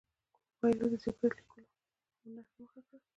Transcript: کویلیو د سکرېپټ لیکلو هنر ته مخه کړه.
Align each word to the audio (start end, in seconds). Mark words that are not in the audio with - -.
کویلیو 0.57 0.91
د 0.91 0.95
سکرېپټ 1.03 1.31
لیکلو 1.37 1.65
هنر 2.23 2.45
ته 2.51 2.57
مخه 2.63 2.79
کړه. 2.87 2.97